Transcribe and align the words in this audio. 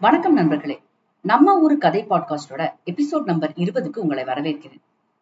வணக்கம் 0.00 0.32
நண்பர்களே. 0.32 0.82
நம்ம 1.22 1.58
ஊரு 1.58 1.78
கதை 1.78 2.06
பாட்காஸ்டோட 2.10 2.72
எபிசோட் 2.84 3.22
நம்பர் 3.24 3.52
இருபதுக்கு 3.56 3.98
உங்களை 3.98 4.24
வரவேற்கிறேன். 4.24 4.80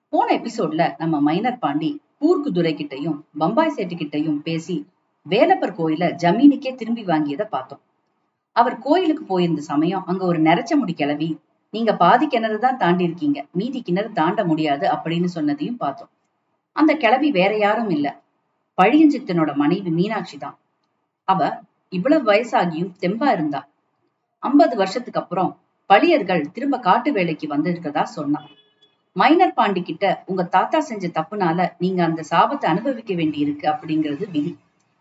போன 0.08 0.36
எபிசோட்ல 0.36 0.94
நம்ம 0.98 1.20
மைனர் 1.20 1.58
பாண்டி 1.58 2.00
பூர்க்குதுரை 2.20 2.74
கிட்டையும் 2.74 3.20
பம்பாய் 3.38 3.72
சேட்டு 3.76 3.96
கிட்டையும் 3.96 4.36
பேசி 4.36 4.86
வேலப்பர் 5.22 5.74
கோயில 5.74 6.14
ஜமீனுக்கே 6.22 6.74
திரும்பி 6.74 7.04
வாங்கியதை 7.04 7.44
பார்த்தோம். 7.44 7.80
அவர் 8.52 8.78
கோயிலுக்கு 8.78 9.24
போயிருந்த 9.24 9.60
சமயம் 9.60 10.06
அங்க 10.06 10.24
ஒரு 10.24 10.42
நெரச்ச 10.42 10.76
முடி 10.76 10.92
கிளவி 10.92 11.38
நீங்க 11.70 11.96
பாதி 11.96 12.26
கிணறு 12.26 12.58
தான் 12.58 12.76
தாண்டி 12.76 13.04
இருக்கீங்க. 13.04 13.44
மீதி 13.52 13.82
கிணறு 13.82 14.12
தாண்ட 14.12 14.44
முடியாது 14.44 14.88
அப்படின்னு 14.88 15.26
சொன்னதையும் 15.34 15.76
பார்த்தோம். 15.76 16.08
அந்த 16.72 16.94
கிளவி 16.94 17.30
வேற 17.30 17.56
யாரும் 17.56 17.90
இல்ல. 17.90 18.20
பழியஞ்சித்தனோட 18.82 19.54
மனைவி 19.54 19.90
மீனாட்சி 19.90 20.38
தான் 20.38 20.58
அவ 21.24 21.58
இவ்வளவு 21.88 22.32
வயசாகியும் 22.32 22.92
தெம்பா 23.00 23.32
இருந்தா. 23.32 23.66
ஐம்பது 24.42 24.76
வருஷத்துக்கு 24.76 25.20
அப்புறம் 25.20 25.50
பழியர்கள் 25.86 26.50
திரும்ப 26.50 26.78
காட்டு 26.78 27.12
வேலைக்கு 27.12 27.46
வந்திருக்கதா 27.54 28.02
சொன்னான். 28.02 28.48
மைனர் 29.12 29.54
பாண்டி 29.54 29.82
கிட்ட 29.82 30.22
உங்க 30.26 30.42
தாத்தா 30.44 30.80
செஞ்ச 30.80 31.06
தப்புனால 31.08 31.68
நீங்க 31.78 32.04
அந்த 32.04 32.22
சாபத்தை 32.30 32.64
அனுபவிக்க 32.64 33.14
வேண்டி 33.14 33.38
இருக்கு 33.38 33.66
அப்படிங்கிறது 33.68 34.24
விதி. 34.30 34.52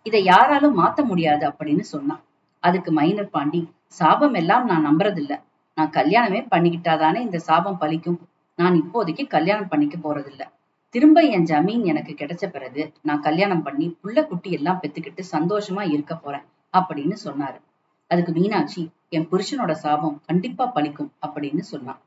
இதை 0.05 0.23
யாராலும் 0.23 0.77
மாத்த 0.79 1.05
முடியாது 1.05 1.43
அப்படின்னு 1.49 1.85
சொன்னான். 1.93 2.23
அதுக்கு 2.63 2.91
மைனர் 2.91 3.29
பாண்டி 3.29 3.61
சாபம் 3.99 4.33
எல்லாம் 4.33 4.65
நான் 4.65 4.87
நம்புறதில்ல. 4.87 5.33
நான் 5.77 5.89
கல்யாணமே 5.89 6.41
பண்ணிக்கிட்டாதானே 6.53 7.19
இந்த 7.21 7.39
சாபம் 7.39 7.79
பலிக்கும் 7.81 8.19
நான் 8.59 8.75
இப்போதைக்கு 8.81 9.27
கல்யாணம் 9.27 9.67
பண்ணிக்க 9.67 9.97
போறதில்ல. 9.97 10.43
திரும்ப 10.89 11.21
என் 11.35 11.45
ஜமீன் 11.45 11.83
எனக்கு 11.83 12.13
கிடைச்ச 12.13 12.45
பிறகு 12.51 12.83
நான் 13.01 13.19
கல்யாணம் 13.19 13.63
பண்ணி 13.63 13.87
புள்ள 14.01 14.27
குட்டி 14.27 14.51
எல்லாம் 14.51 14.79
பெத்துக்கிட்டு 14.81 15.23
சந்தோஷமா 15.31 15.83
இருக்க 15.91 16.15
போறேன் 16.15 16.45
அப்படின்னு 16.73 17.17
சொன்னாரு. 17.25 17.59
அதுக்கு 18.11 18.31
மீனாட்சி 18.31 18.83
என் 19.09 19.27
புருஷனோட 19.31 19.71
சாபம் 19.71 20.21
கண்டிப்பா 20.25 20.65
பழிக்கும் 20.75 21.11
அப்படின்னு 21.25 21.59
சொன்னான். 21.59 21.99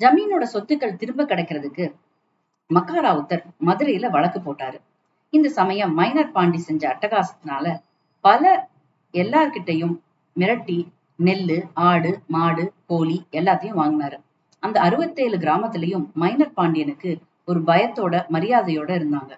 ஜமீனோட 0.00 0.44
சொத்துக்கள் 0.52 0.96
திரும்ப 0.96 1.24
கிடைக்கிறதுக்கு 1.24 1.94
மக்காராவுத்தர் 2.70 3.44
மதுரையில 3.66 4.10
வழக்கு 4.10 4.40
போட்டாரு. 4.40 4.78
இந்த 5.32 5.48
சமயம் 5.48 5.94
மைனர் 5.94 6.32
பாண்டி 6.32 6.58
செஞ்ச 6.58 6.82
அட்டகாசத்தினால 6.88 7.66
பல 8.24 8.70
எல்லார்கிட்டையும் 9.14 9.94
மிரட்டி 10.36 10.78
நெல்லு 11.18 11.58
ஆடு 11.72 12.10
மாடு 12.26 12.72
கோழி 12.86 13.16
எல்லாத்தையும் 13.30 13.80
வாங்கினாரு. 13.82 14.18
அந்த 14.62 14.80
அறுபத்தேழு 14.80 15.36
கிராமத்திலையும் 15.36 16.06
மைனர் 16.14 16.52
பாண்டியனுக்கு 16.52 17.10
ஒரு 17.44 17.60
பயத்தோட 17.60 18.14
மரியாதையோட 18.34 18.90
இருந்தாங்க. 19.00 19.32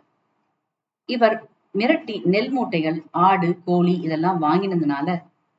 இவர் 1.09 1.37
மிரட்டி 1.75 2.17
நெல் 2.25 2.53
மூட்டைகள் 2.57 2.99
ஆடு 3.11 3.49
கோழி 3.65 3.95
இதெல்லாம் 4.07 4.39
வாங்கினதுனால 4.43 5.09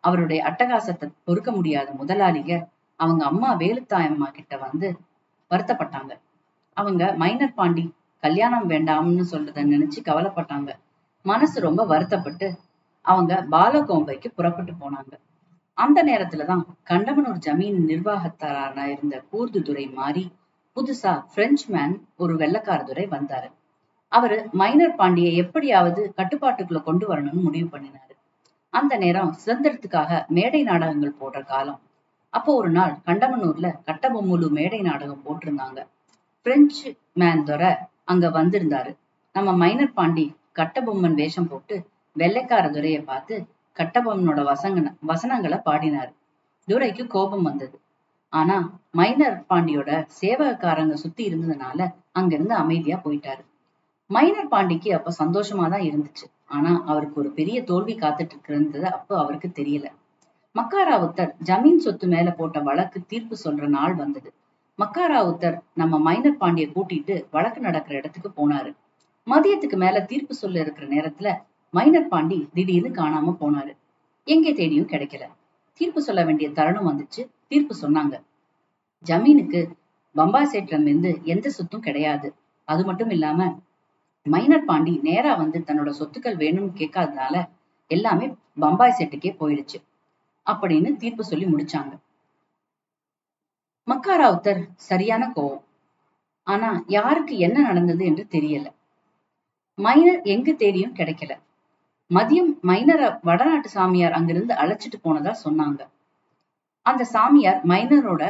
அவருடைய 0.03 0.39
அட்டகாசத்தை 0.43 1.07
பொறுக்க 1.23 1.51
முடியாத 1.51 1.91
முதலாளிக 1.91 2.67
அவங்க 2.99 3.25
அம்மா 3.25 3.49
வேலுத்தாயம்மா 3.57 4.27
கிட்ட 4.31 4.57
வந்து 4.57 4.87
வருத்தப்பட்டாங்க. 5.51 6.11
அவங்க 6.77 7.13
மைனர் 7.13 7.53
பாண்டி 7.53 7.85
கல்யாணம் 8.23 8.69
வேண்டாம்னு 8.69 9.23
சொல்றத 9.31 9.63
நினைச்சு 9.73 9.99
கவலைப்பட்டாங்க. 10.05 10.71
மனசு 11.25 11.61
ரொம்ப 11.61 11.85
வருத்தப்பட்டு 11.85 12.47
அவங்க 13.05 13.33
பாலகோம்பைக்கு 13.51 14.27
புறப்பட்டு 14.35 14.73
போனாங்க. 14.73 15.13
அந்த 15.77 15.99
நேரத்துலதான் 16.03 16.63
கண்டமனூர் 16.89 17.41
ஜமீன் 17.45 17.79
நிர்வாகத்தாரான 17.87 18.85
இருந்த 18.85 19.23
கூர்துதுரை 19.31 19.85
மாறி 19.93 20.23
புதுசா 20.77 21.13
பிரெஞ்சு 21.33 21.65
மேன் 21.67 21.95
ஒரு 22.17 22.35
வெள்ளக்காரதுரை 22.35 23.05
வந்தாரு. 23.15 23.49
அவரு 24.11 24.37
மைனர் 24.51 24.95
பாண்டியை 24.95 25.33
எப்படியாவது 25.35 26.13
கட்டுப்பாட்டுக்குள்ள 26.17 26.83
கொண்டு 26.83 27.05
வரணும்னு 27.07 27.43
முடிவு 27.47 27.67
பண்ணினாரு. 27.77 28.10
அந்த 28.73 28.93
நேரம் 28.97 29.31
சுதந்திரத்துக்காக 29.43 30.11
மேடை 30.27 30.63
நாடகங்கள் 30.63 31.19
போடுற 31.21 31.39
காலம். 31.45 31.79
அப்போ 32.33 32.51
ஒரு 32.55 32.69
நாள் 32.69 32.93
கண்டமனூர்ல 33.05 33.67
கட்டபொம்மலு 33.87 34.47
மேடை 34.49 34.81
நாடகம் 34.81 35.23
போட்டிருந்தாங்க. 35.25 35.79
பிரெஞ்சு 36.45 36.89
மேன் 37.13 37.43
துரை 37.43 37.71
அங்க 38.03 38.27
வந்திருந்தாரு. 38.29 38.91
நம்ம 39.35 39.49
மைனர் 39.53 39.93
பாண்டி 39.93 40.25
கட்டபொம்மன் 40.59 41.13
வேஷம் 41.13 41.49
போட்டு 41.51 41.75
வெள்ளைக்கார 42.15 42.65
துரைய 42.69 42.97
பார்த்து 43.03 43.35
கட்டபொம்மனோட 43.77 44.41
வசங்க 44.43 44.95
வசனங்களை 45.01 45.57
பாடினாரு. 45.65 46.11
துரைக்கு 46.67 47.07
கோபம் 47.07 47.47
வந்தது. 47.49 47.75
ஆனா 48.33 48.55
மைனர் 48.91 49.37
பாண்டியோட 49.49 49.91
சேவகக்காரங்க 50.21 50.93
சுத்தி 50.93 51.23
இருந்ததுனால 51.29 51.79
அங்கிருந்து 52.11 52.55
அமைதியா 52.55 52.97
போயிட்டாரு. 53.05 53.41
மைனர் 54.09 54.51
பாண்டிக்கு 54.53 54.89
அப்ப 54.97 55.13
சந்தோஷமா 55.19 55.65
தான் 55.69 55.87
இருந்துச்சு. 55.89 56.25
ஆனா 56.51 56.71
அவருக்கு 56.85 57.19
ஒரு 57.19 57.29
பெரிய 57.31 57.57
தோல்வி 57.63 57.93
காத்துட்டு 57.95 58.35
இருக்கிறது 58.35 58.87
அப்போ 58.89 59.13
அவருக்கு 59.19 59.49
தெரியல. 59.55 59.87
மக்காராவுத்தர் 60.55 61.31
ஜமீன் 61.43 61.77
சொத்து 61.77 62.07
மேல 62.07 62.29
போட்ட 62.31 62.59
வழக்கு 62.59 62.99
தீர்ப்பு 63.07 63.35
சொல்ற 63.43 63.67
நாள் 63.67 63.95
வந்தது. 63.95 64.29
மக்காராவுத்தர் 64.79 65.57
நம்ம 65.73 65.99
மைனர் 65.99 66.37
பாண்டிய 66.37 66.67
கூட்டிட்டு 66.67 67.15
வழக்கு 67.31 67.59
நடக்கிற 67.61 67.95
இடத்துக்கு 67.97 68.29
போனாரு. 68.29 68.71
மதியத்துக்கு 69.27 69.77
மேல 69.77 69.97
தீர்ப்பு 70.01 70.33
சொல்ல 70.33 70.59
இருக்கிற 70.59 70.85
நேரத்துல 70.87 71.29
மைனர் 71.73 72.07
பாண்டி 72.07 72.37
திடீர்னு 72.53 72.89
காணாம 72.89 73.35
போனாரு. 73.41 73.73
எங்கே 74.27 74.51
தேடியும் 74.53 74.89
கிடைக்கல. 74.89 75.23
தீர்ப்பு 75.81 76.01
சொல்ல 76.01 76.21
வேண்டிய 76.23 76.47
தருணம் 76.51 76.89
வந்துச்சு. 76.89 77.21
தீர்ப்பு 77.47 77.75
சொன்னாங்க. 77.81 78.15
ஜமீனுக்கு 79.05 79.59
பம்பா 80.15 80.41
சேட்ல 80.51 80.77
இருந்து 80.79 81.11
எந்த 81.23 81.49
சொத்தும் 81.49 81.81
கிடையாது. 81.81 82.27
அது 82.67 82.81
மட்டும் 82.85 83.09
இல்லாம 83.09 83.39
மைனர் 84.25 84.65
பாண்டி 84.65 84.99
நேரா 85.03 85.33
வந்து 85.33 85.59
தன்னோட 85.59 85.89
சொத்துக்கள் 85.89 86.37
வேணும்னு 86.37 86.71
கேட்காதனால 86.75 87.35
எல்லாமே 87.87 88.35
பம்பாய் 88.59 88.97
செட்டுக்கே 88.99 89.31
போயிடுச்சு 89.39 89.77
அப்படின்னு 90.45 90.97
தீர்ப்பு 90.97 91.23
சொல்லி 91.23 91.45
முடிச்சாங்க. 91.45 91.93
மக்காராவுத்தர் 93.87 94.61
சரியான 94.75 95.31
கோவம். 95.35 95.63
ஆனா 96.47 96.83
யாருக்கு 96.87 97.37
என்ன 97.37 97.61
நடந்தது 97.61 98.05
என்று 98.05 98.27
தெரியல. 98.29 98.67
மைனர் 99.77 100.21
எங்கு 100.23 100.55
தேடியும் 100.55 100.95
கிடைக்கல. 100.95 101.33
மதியம் 102.11 102.51
மைனரை 102.63 103.19
வடநாட்டு 103.21 103.69
சாமியார் 103.69 104.11
அங்கிருந்து 104.11 104.53
அழைச்சிட்டு 104.53 104.97
போனதா 105.03 105.33
சொன்னாங்க. 105.43 105.81
அந்த 106.85 107.03
சாமியார் 107.03 107.59
மைனரோட 107.67 108.23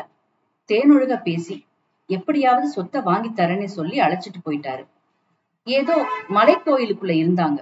தேனொழுக 0.69 1.21
பேசி 1.21 1.65
எப்படியாவது 2.09 2.69
சொத்தை 2.69 3.01
வாங்கி 3.01 3.29
தரேன்னு 3.29 3.63
சொல்லி 3.63 3.99
அழைச்சிட்டு 3.99 4.39
போயிட்டாரு. 4.45 4.83
ஏதோ 5.67 5.95
மலை 6.27 6.55
கோயிலுக்குள்ள 6.55 7.13
இருந்தாங்க. 7.23 7.59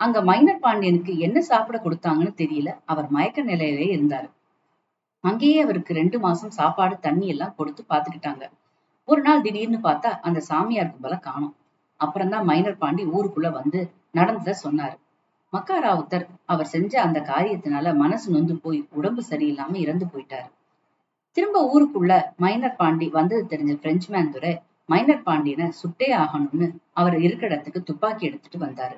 அங்க 0.00 0.22
மைனர் 0.22 0.58
பாண்டியனுக்கு 0.58 1.18
என்ன 1.18 1.38
சாப்பிட 1.40 1.76
கொடுத்தாங்கன்னு 1.78 2.32
தெரியல. 2.36 2.70
அவர் 2.84 3.08
மயக்க 3.10 3.42
நிலையிலே 3.42 3.86
இருந்தாரு. 3.96 4.28
அங்கேயே 5.24 5.62
அவருக்கு 5.62 5.92
ரெண்டு 5.94 6.18
மாசம் 6.18 6.50
சாப்பாடு 6.50 6.96
தண்ணி 7.00 7.26
எல்லாம் 7.26 7.54
கொடுத்து 7.56 7.82
பாத்துக்கிட்டாங்க 7.88 8.44
ஒரு 9.08 9.20
நாள் 9.22 9.42
திடீர்னு 9.42 9.78
பார்த்தா 9.78 10.10
அந்த 10.20 10.38
சாமியாருக்கு 10.48 11.00
பல 11.00 11.16
காணும். 11.16 11.54
அப்புறம்தான் 12.00 12.44
மைனர் 12.44 12.78
பாண்டி 12.78 13.04
ஊருக்குள்ள 13.06 13.48
வந்து 13.52 13.80
நடந்தத 14.14 14.54
சொன்னாரு. 14.64 14.96
மக்காராவுத்தர் 15.52 16.24
அவர் 16.44 16.66
செஞ்ச 16.66 16.92
அந்த 17.02 17.18
காரியத்தினால 17.20 17.94
மனசு 17.96 18.26
நொந்து 18.32 18.54
போய் 18.58 18.88
உடம்பு 18.90 19.22
சரியில்லாம 19.30 19.74
இறந்து 19.74 20.06
போயிட்டாரு. 20.12 20.48
திரும்ப 21.36 21.58
ஊருக்குள்ள 21.74 22.12
மைனர் 22.36 22.76
பாண்டி 22.76 23.08
வந்தது 23.08 23.42
தெரிஞ்ச 23.50 23.74
பிரெஞ்சுமேன் 23.84 24.30
துரை 24.30 24.52
மைனர் 24.88 25.22
பாண்டியனை 25.22 25.66
சுட்டே 25.80 26.08
ஆகணும்னு 26.16 26.66
அவர் 26.92 27.20
இருக்கிற 27.20 27.54
இடத்துக்கு 27.54 27.82
துப்பாக்கி 27.82 28.26
எடுத்துட்டு 28.26 28.58
வந்தாரு. 28.66 28.96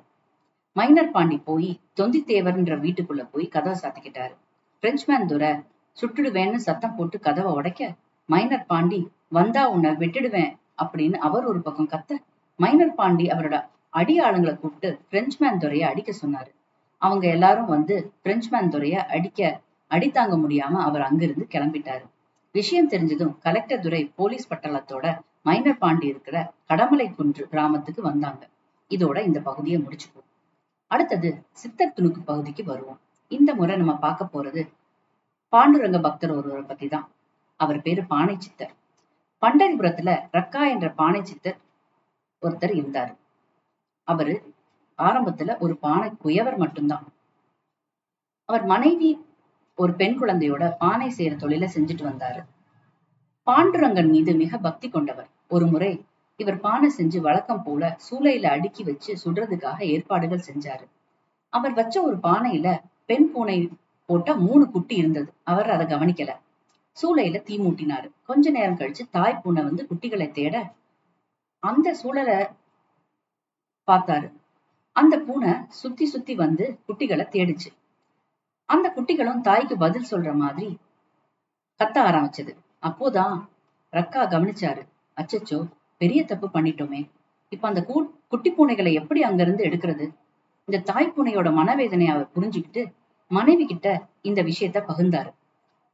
மைனர் 0.73 1.11
பாண்டி 1.11 1.37
போய் 1.39 1.81
தொந்தி 1.95 2.25
தேவர்ன்ற 2.27 2.75
வீட்டுக்குள்ள 2.85 3.29
போய் 3.33 3.47
கதவை 3.49 3.79
சாத்திக்கிட்டாரு. 3.83 4.35
பிரெஞ்ச்மேன் 4.83 5.27
துரை 5.27 5.51
சுட்டுடுவேன்னு 5.97 6.55
சத்தம் 6.55 6.97
போட்டு 6.97 7.21
கதவை 7.21 7.53
உடைக்க 7.53 7.95
மைனர் 8.25 8.67
பாண்டி 8.67 9.01
வந்தா 9.29 9.63
உன்னை 9.69 9.91
விட்டுடுவேன் 9.91 10.53
அப்படின்னு 10.83 11.15
அவர் 11.15 11.45
ஒரு 11.45 11.61
பக்கம் 11.61 11.89
கத்த 11.89 12.19
மைனர் 12.57 12.95
பாண்டி 12.95 13.27
அவரோட 13.27 13.57
அடி 13.91 14.15
கூப்பிட்டு 14.19 15.01
பிரெஞ்ச்மேன் 15.11 15.59
துறைய 15.59 15.89
அடிக்க 15.89 16.13
சொன்னாரு. 16.23 16.51
அவங்க 17.03 17.27
எல்லாரும் 17.29 17.67
வந்து 17.67 18.13
பிரெஞ்ச்மேன் 18.25 18.69
துறைய 18.69 19.07
அடிக்க 19.07 19.61
அடி 19.87 20.11
தாங்க 20.11 20.37
முடியாம 20.37 20.75
அவர் 20.89 21.01
அங்கிருந்து 21.01 21.47
கிளம்பிட்டாரு. 21.51 22.05
விஷயம் 22.53 22.91
தெரிஞ்சதும் 22.91 23.39
கலெக்டர் 23.39 23.81
துரை 23.81 24.13
போலீஸ் 24.17 24.53
பட்டாளத்தோட 24.53 25.07
மைனர் 25.43 25.79
பாண்டி 25.79 26.07
இருக்கிற 26.07 26.37
கடமலை 26.69 27.15
குன்று 27.15 27.49
கிராமத்துக்கு 27.49 28.03
வந்தாங்க. 28.03 28.43
இதோட 28.91 29.19
இந்த 29.25 29.41
பகுதியை 29.41 29.79
முடிச்சுப்போம். 29.81 30.27
அடுத்தது 30.87 31.45
சித்தர் 31.53 31.95
துணுக்கு 31.97 32.21
பகுதிக்கு 32.25 32.65
வருவோம். 32.65 33.01
இந்த 33.29 33.55
முறை 33.55 33.77
நம்ம 33.77 33.95
பார்க்க 33.97 34.33
போறது 34.33 34.63
பாண்டுரங்க 35.53 36.01
பக்தர் 36.01 36.31
ஒருவரை 36.31 36.63
பத்தி 36.63 36.89
தான் 36.89 37.09
அவர் 37.57 37.83
பேரு 37.83 38.05
பானை 38.05 38.37
சித்தர். 38.39 38.73
பண்டரிபுரத்துல 39.43 40.11
ரக்கா 40.33 40.63
என்ற 40.71 40.91
பானை 40.91 41.25
சித்தர் 41.25 41.59
ஒருத்தர் 42.43 42.75
இருந்தாரு. 42.81 43.13
அவரு 44.09 44.35
ஆரம்பத்துல 44.99 45.59
ஒரு 45.59 45.77
பானை 45.77 46.09
குயவர் 46.25 46.57
மட்டும்தான். 46.57 47.07
அவர் 48.45 48.65
மனைவி 48.65 49.11
ஒரு 49.75 49.93
பெண் 49.93 50.17
குழந்தையோட 50.21 50.65
பானை 50.79 51.09
செய்யற 51.17 51.35
தொழில 51.43 51.67
செஞ்சுட்டு 51.75 52.05
வந்தாரு. 52.11 52.41
பாண்டுரங்கன் 53.51 54.09
மீது 54.09 54.35
மிக 54.35 54.59
பக்தி 54.59 54.89
கொண்டவர். 54.89 55.29
ஒரு 55.49 55.67
முறை 55.67 56.05
இவர் 56.37 56.61
பானை 56.61 56.93
செஞ்சு 56.97 57.19
வழக்கம் 57.19 57.63
போல 57.63 57.99
சூளையில 58.11 58.47
அடுக்கி 58.47 58.85
வச்சு 58.85 59.17
சுடுறதுக்காக 59.25 59.83
ஏற்பாடுகள் 59.83 60.45
செஞ்சாரு. 60.53 60.85
அவர் 61.49 61.73
வச்ச 61.73 62.03
ஒரு 62.03 62.17
பானையில 62.17 62.81
பெண் 63.07 63.31
பூனை 63.31 63.71
போட்ட 64.07 64.35
மூணு 64.35 64.71
குட்டி 64.71 64.95
இருந்தது. 64.97 65.33
அவர் 65.43 65.71
அதை 65.71 65.87
கவனிக்கல. 65.87 66.33
சூளையில 67.03 67.43
தீ 67.43 67.59
மூட்டினாரு. 67.59 68.11
கொஞ்ச 68.27 68.51
நேரம் 68.51 68.79
கழிச்சு 68.79 69.11
தாய் 69.11 69.41
பூனை 69.43 69.63
வந்து 69.63 69.87
குட்டிகளை 69.91 70.31
தேட 70.31 70.75
அந்த 71.59 71.95
சூழலை 71.95 72.47
பார்த்தாரு. 73.87 74.33
அந்த 74.93 75.19
பூனை 75.19 75.53
சுத்தி 75.69 76.07
சுத்தி 76.07 76.35
வந்து 76.35 76.79
குட்டிகளை 76.89 77.27
தேடிச்சு. 77.29 77.73
அந்த 78.65 78.93
குட்டிகளும் 78.97 79.41
தாய்க்கு 79.41 79.77
பதில் 79.77 80.07
சொல்ற 80.11 80.35
மாதிரி 80.35 80.79
கத்த 81.79 81.99
ஆரம்பிச்சது. 82.09 82.55
அப்போதான் 82.83 83.49
ரக்கா 83.93 84.23
கவனிச்சாரு. 84.25 84.83
அச்சச்சோ 85.17 85.69
பெரிய 85.97 86.25
தப்பு 86.25 86.49
பண்ணிட்டோமே. 86.55 87.11
இப்ப 87.49 87.69
அந்த 87.69 87.85
கூ 87.85 88.07
குட்டி 88.29 88.51
பூனைகளை 88.53 88.93
எப்படி 88.93 89.23
அங்கிருந்து 89.23 89.65
எடுக்கிறது? 89.65 90.07
இந்த 90.65 90.83
தாய் 90.85 91.13
பூனையோட 91.17 91.51
மனவேதனையை 91.51 92.07
அவர் 92.07 92.29
புரிஞ்சுக்கிட்டு 92.35 92.93
மனைவி 93.29 93.67
கிட்ட 93.67 94.07
இந்த 94.23 94.43
விஷயத்த 94.43 94.83
பகிர்ந்தாரு. 94.89 95.31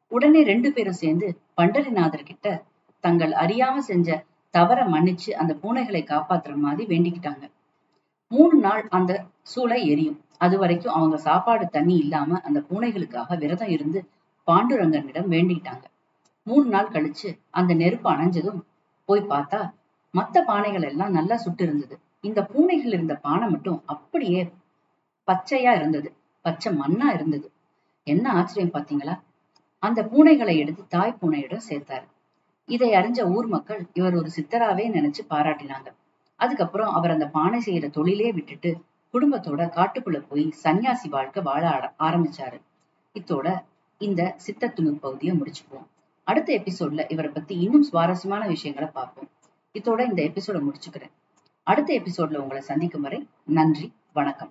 உடனே 0.08 0.42
ரெண்டு 0.42 0.72
பேரும் 0.72 1.00
சேர்ந்து 1.02 1.40
பண்டரிநாதர் 1.56 2.22
கிட்ட 2.22 2.62
தங்கள் 3.00 3.32
அறியாம 3.32 3.78
செஞ்ச 3.78 4.24
தவற 4.50 4.84
மன்னிச்சு 4.84 5.30
அந்த 5.30 5.56
பூனைகளை 5.62 6.02
காப்பாத்துற 6.04 6.54
மாதிரி 6.54 6.98
வேண்டிக்கிட்டாங்க. 6.98 7.50
மூணு 8.28 8.58
நாள் 8.58 8.86
அந்த 8.90 9.24
சூளை 9.42 9.86
எரியும். 9.86 10.20
அது 10.38 10.58
வரைக்கும் 10.58 10.94
அவங்க 10.94 11.16
சாப்பாடு 11.16 11.68
தண்ணி 11.68 11.96
இல்லாம 11.96 12.40
அந்த 12.40 12.60
பூனைகளுக்காக 12.60 13.38
விரதம் 13.38 13.68
இருந்து 13.68 14.08
பாண்டுரங்கனிடம் 14.46 15.30
வேண்டிக்கிட்டாங்க. 15.30 15.84
மூணு 16.46 16.66
நாள் 16.68 16.92
கழிச்சு 16.92 17.28
அந்த 17.50 17.74
நெருப்பு 17.74 18.08
அணைஞ்சதும் 18.10 18.60
போய் 19.08 19.30
பார்த்தா 19.32 19.60
மத்த 20.14 20.42
பானைகள் 20.46 20.86
எல்லாம் 20.88 21.10
நல்லா 21.10 21.36
சுட்டு 21.36 21.62
இருந்தது. 21.64 21.98
இந்த 22.20 22.40
பூனைகள் 22.44 22.92
இருந்த 22.92 23.14
பானை 23.14 23.48
மட்டும் 23.48 23.82
அப்படியே 23.86 24.52
பச்சையா 25.28 25.72
இருந்தது. 25.74 26.08
பச்சை 26.42 26.70
மண்ணா 26.78 27.08
இருந்தது. 27.14 27.46
என்ன 28.06 28.32
ஆச்சரியம் 28.32 28.74
பாத்தீங்களா 28.74 29.14
அந்த 29.78 30.02
பூனைகளை 30.02 30.56
எடுத்து 30.56 30.82
தாய் 30.88 31.18
பூனையிடம் 31.20 31.66
சேர்த்தாரு. 31.68 32.06
இதை 32.68 32.90
அறிஞ்ச 32.94 33.20
ஊர் 33.34 33.46
மக்கள் 33.46 33.86
இவர் 33.92 34.14
ஒரு 34.14 34.30
சித்தராவே 34.36 34.84
நினைச்சு 34.96 35.22
பாராட்டினாங்க. 35.30 35.88
அதுக்கப்புறம் 36.40 36.92
அவர் 36.92 37.10
அந்த 37.10 37.26
பானை 37.26 37.60
செய்யற 37.66 37.90
தொழிலே 37.90 38.30
விட்டுட்டு 38.32 38.70
குடும்பத்தோட 39.14 39.62
காட்டுக்குள்ள 39.78 40.20
போய் 40.28 40.44
சன்னியாசி 40.64 41.08
வாழ்க்கை 41.08 41.42
வாழ 41.42 41.92
ஆரம்பிச்சாரு. 41.98 42.60
இத்தோட 43.14 43.48
இந்த 44.00 44.22
சித்தத்துணு 44.46 44.92
பகுதியை 45.00 45.34
முடிச்சுப்போம் 45.36 45.86
அடுத்த 46.24 46.62
எபிசோட்ல 46.64 47.12
இவரை 47.12 47.30
பத்தி 47.30 47.58
இன்னும் 47.58 47.82
சுவாரஸ்யமான 47.82 48.46
விஷயங்களை 48.46 48.88
பார்ப்போம். 48.88 49.28
இதோட 49.74 50.08
இந்த 50.08 50.22
எபிசோட 50.22 50.60
முடிச்சுக்கிறேன். 50.70 51.10
அடுத்த 51.62 51.94
எபிசோட்ல 51.94 52.36
உங்களை 52.36 52.62
சந்திக்கும் 52.62 53.00
வரை 53.00 53.28
நன்றி 53.44 53.92
வணக்கம். 54.12 54.48